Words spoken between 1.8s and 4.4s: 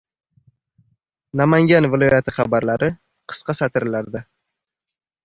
viloyati xabarlari– qisqa satrlarda